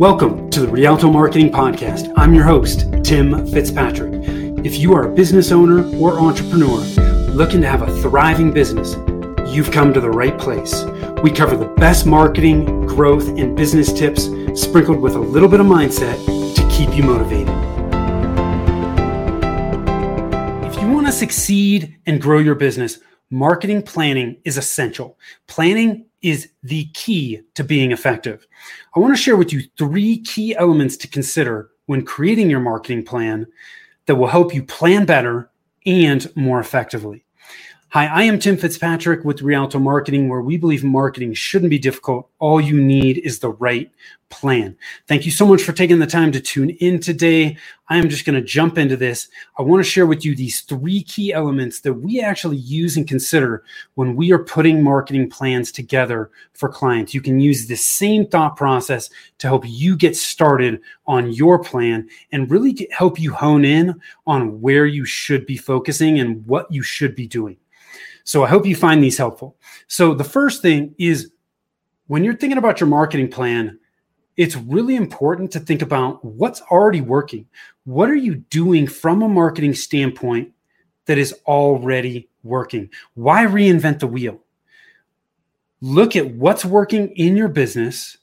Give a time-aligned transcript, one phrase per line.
[0.00, 2.10] Welcome to the Rialto Marketing Podcast.
[2.16, 4.14] I'm your host, Tim Fitzpatrick.
[4.64, 6.78] If you are a business owner or entrepreneur
[7.34, 8.94] looking to have a thriving business,
[9.54, 10.84] you've come to the right place.
[11.22, 15.66] We cover the best marketing, growth, and business tips sprinkled with a little bit of
[15.66, 16.16] mindset
[16.54, 17.54] to keep you motivated.
[20.64, 25.18] If you want to succeed and grow your business, marketing planning is essential.
[25.46, 28.46] Planning is the key to being effective.
[28.94, 33.04] I want to share with you three key elements to consider when creating your marketing
[33.04, 33.46] plan
[34.06, 35.50] that will help you plan better
[35.86, 37.24] and more effectively.
[37.92, 42.30] Hi, I am Tim Fitzpatrick with Rialto Marketing, where we believe marketing shouldn't be difficult.
[42.38, 43.90] All you need is the right
[44.28, 44.76] plan.
[45.08, 47.56] Thank you so much for taking the time to tune in today.
[47.88, 49.26] I am just going to jump into this.
[49.58, 53.08] I want to share with you these three key elements that we actually use and
[53.08, 53.64] consider
[53.96, 57.12] when we are putting marketing plans together for clients.
[57.12, 62.08] You can use the same thought process to help you get started on your plan
[62.30, 66.84] and really help you hone in on where you should be focusing and what you
[66.84, 67.56] should be doing.
[68.24, 69.56] So I hope you find these helpful.
[69.86, 71.30] So the first thing is
[72.06, 73.78] when you're thinking about your marketing plan,
[74.36, 77.46] it's really important to think about what's already working.
[77.84, 80.52] What are you doing from a marketing standpoint
[81.06, 82.90] that is already working?
[83.14, 84.40] Why reinvent the wheel?
[85.80, 88.16] Look at what's working in your business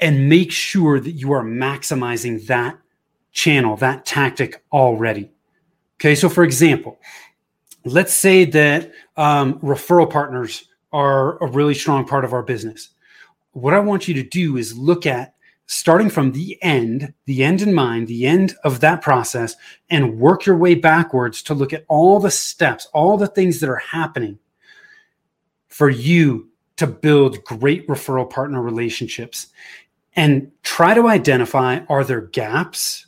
[0.00, 2.78] and make sure that you are maximizing that
[3.32, 5.30] channel, that tactic already.
[5.98, 6.98] Okay, so for example,
[7.84, 12.90] let's say that um, referral partners are a really strong part of our business.
[13.52, 15.34] What I want you to do is look at
[15.66, 19.56] starting from the end, the end in mind, the end of that process,
[19.90, 23.68] and work your way backwards to look at all the steps, all the things that
[23.68, 24.38] are happening
[25.68, 29.48] for you to build great referral partner relationships
[30.14, 33.06] and try to identify are there gaps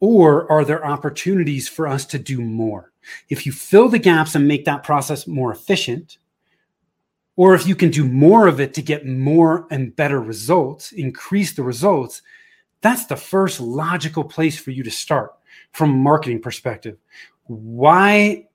[0.00, 2.92] or are there opportunities for us to do more?
[3.28, 6.18] If you fill the gaps and make that process more efficient,
[7.36, 11.52] or if you can do more of it to get more and better results, increase
[11.52, 12.22] the results,
[12.80, 15.32] that's the first logical place for you to start
[15.72, 16.96] from a marketing perspective.
[17.46, 18.46] Why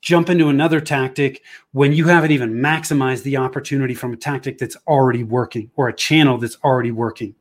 [0.00, 1.42] jump into another tactic
[1.72, 5.96] when you haven't even maximized the opportunity from a tactic that's already working or a
[5.96, 7.34] channel that's already working?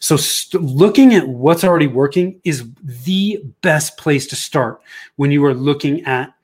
[0.00, 4.82] So, st- looking at what's already working is the best place to start
[5.16, 6.34] when you are looking at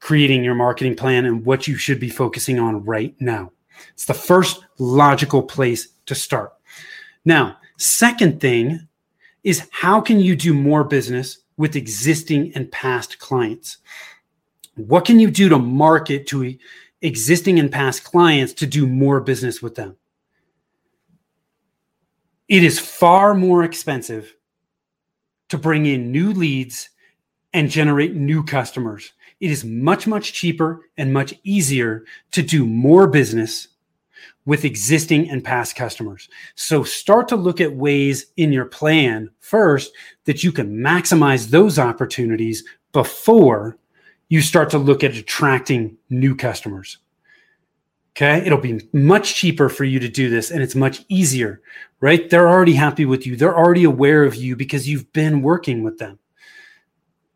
[0.00, 3.52] creating your marketing plan and what you should be focusing on right now.
[3.92, 6.52] It's the first logical place to start.
[7.24, 8.88] Now, second thing
[9.44, 13.76] is how can you do more business with existing and past clients?
[14.76, 16.56] What can you do to market to
[17.02, 19.94] existing and past clients to do more business with them?
[22.48, 24.34] It is far more expensive
[25.50, 26.88] to bring in new leads
[27.52, 29.12] and generate new customers.
[29.38, 33.68] It is much, much cheaper and much easier to do more business
[34.44, 36.28] with existing and past customers.
[36.54, 39.92] So start to look at ways in your plan first
[40.24, 43.78] that you can maximize those opportunities before
[44.28, 46.98] you start to look at attracting new customers.
[48.16, 48.44] Okay.
[48.44, 51.62] It'll be much cheaper for you to do this and it's much easier,
[52.00, 52.28] right?
[52.28, 53.36] They're already happy with you.
[53.36, 56.18] They're already aware of you because you've been working with them.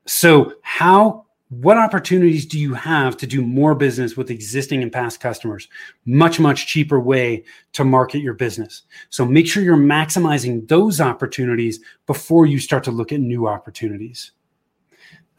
[0.06, 1.23] So, how,
[1.60, 5.68] what opportunities do you have to do more business with existing and past customers?
[6.06, 8.82] Much, much cheaper way to market your business.
[9.10, 14.32] So, make sure you're maximizing those opportunities before you start to look at new opportunities.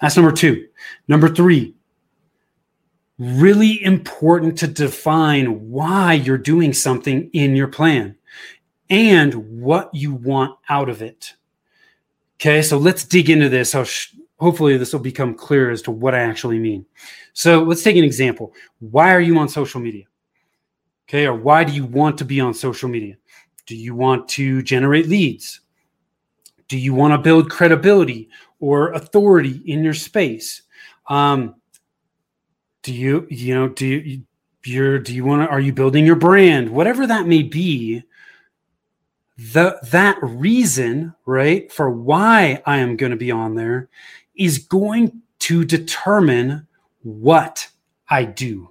[0.01, 0.67] That's number two.
[1.07, 1.75] Number three,
[3.17, 8.15] really important to define why you're doing something in your plan
[8.89, 11.33] and what you want out of it.
[12.35, 13.75] Okay, so let's dig into this.
[13.85, 16.85] Sh- hopefully, this will become clear as to what I actually mean.
[17.33, 18.53] So, let's take an example.
[18.79, 20.05] Why are you on social media?
[21.07, 23.15] Okay, or why do you want to be on social media?
[23.65, 25.61] Do you want to generate leads?
[26.67, 28.29] Do you want to build credibility
[28.59, 30.63] or authority in your space?
[31.07, 31.55] Um,
[32.85, 34.21] do you you know do you
[34.63, 38.03] you're do you want to are you building your brand whatever that may be
[39.53, 43.89] the that reason right for why i am going to be on there
[44.37, 46.67] is going to determine
[47.03, 47.67] what
[48.09, 48.69] i do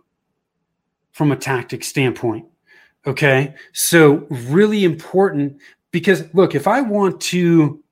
[1.12, 2.46] from a tactic standpoint
[3.06, 3.54] okay?
[3.72, 5.58] So really important
[5.90, 7.82] because look if i want to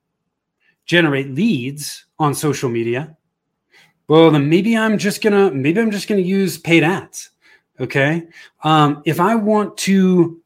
[0.85, 3.15] generate leads on social media
[4.09, 7.29] well then maybe i'm just gonna maybe i'm just gonna use paid ads
[7.79, 8.27] okay?
[8.63, 10.41] Um, if i want to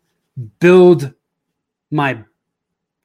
[0.59, 1.13] build
[1.89, 2.23] my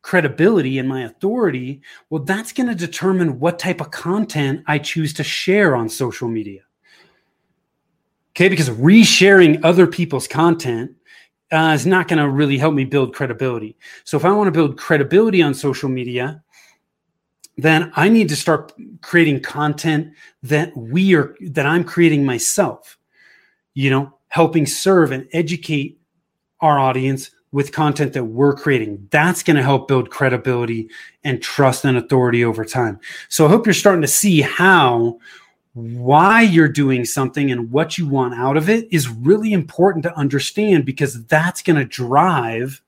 [0.02, 5.12] credibility and my authority, well, that's going to determine what type of content I choose
[5.14, 6.62] to share on social media.
[8.32, 10.92] Okay, because resharing other people's content
[11.52, 13.76] uh, is not going to really help me build credibility.
[14.04, 16.42] So if I want to build credibility on social media,
[17.58, 18.72] then I need to start
[19.02, 22.98] creating content that we are that I'm creating myself.
[23.74, 26.00] You know, helping serve and educate
[26.60, 29.06] our audience with content that we're creating.
[29.10, 30.88] That's going to help build credibility
[31.22, 32.98] and trust and authority over time.
[33.28, 35.18] So I hope you're starting to see how
[35.74, 40.14] why you're doing something and what you want out of it is really important to
[40.18, 42.82] understand because that's going to drive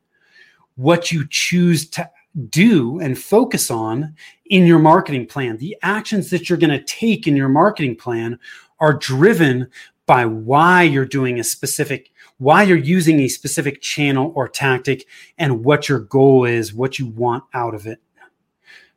[0.77, 2.11] what you choose to
[2.51, 4.15] do and focus on
[4.47, 5.57] in your marketing plan.
[5.57, 8.39] The actions that you're going to take in your marketing plan
[8.81, 9.69] are driven
[10.07, 15.07] by why you're doing a specific why you're using a specific channel or tactic
[15.39, 18.01] and what your goal is, what you want out of it.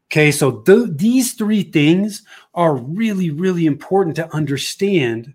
[0.10, 2.24] Okay, so th- these three things
[2.54, 5.34] are really, really important to understand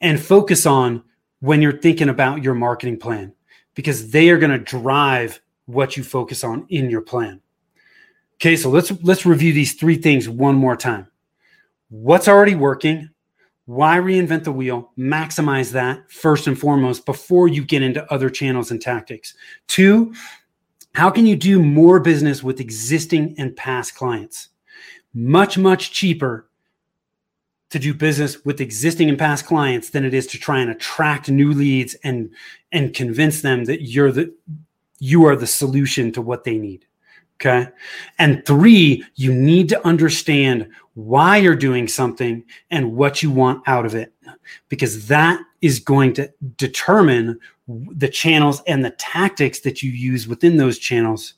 [0.00, 1.02] and focus on
[1.40, 3.32] when you're thinking about your marketing plan
[3.74, 7.40] because they are going to drive what you focus on in your plan.
[8.36, 11.08] Okay, so let's let's review these three things one more time.
[11.88, 13.10] What's already working?
[13.68, 14.92] Why reinvent the wheel?
[14.96, 19.34] Maximize that first and foremost before you get into other channels and tactics.
[19.66, 20.14] Two,
[20.94, 24.48] how can you do more business with existing and past clients?
[25.12, 26.48] Much, much cheaper
[27.68, 31.28] to do business with existing and past clients than it is to try and attract
[31.28, 32.30] new leads and
[32.72, 34.34] and convince them that you're the
[34.98, 36.86] you are the solution to what they need.
[37.40, 37.68] Okay.
[38.18, 43.86] And three, you need to understand why you're doing something and what you want out
[43.86, 44.12] of it,
[44.68, 47.38] because that is going to determine
[47.68, 51.34] the channels and the tactics that you use within those channels